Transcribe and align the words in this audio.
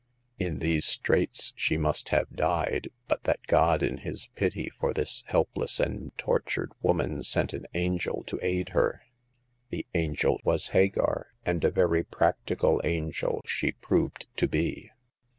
In 0.39 0.57
these 0.57 0.83
straits 0.87 1.53
she 1.55 1.77
must 1.77 2.09
have 2.09 2.35
died, 2.35 2.89
but 3.07 3.21
that 3.25 3.45
God 3.45 3.83
in 3.83 3.97
His 3.99 4.29
pity 4.35 4.71
for 4.79 4.95
this 4.95 5.23
helpless 5.27 5.79
and 5.79 6.11
tortured 6.17 6.71
woman 6.81 7.21
sent 7.21 7.53
an 7.53 7.67
angel 7.75 8.23
to 8.23 8.39
aid 8.41 8.69
i6o 8.73 8.75
Hagar 8.81 8.89
of 8.89 8.99
the 9.69 9.69
Pawn 9.69 9.69
Shop. 9.69 9.69
her. 9.69 9.69
The 9.69 9.85
angel 9.99 10.41
was 10.43 10.67
Hagar; 10.69 11.27
and 11.45 11.63
a 11.63 11.69
very 11.69 12.03
practi 12.03 12.59
cal 12.59 12.81
angel 12.83 13.43
she 13.45 13.73
proved 13.73 14.25
to 14.37 14.47
be. 14.47 14.89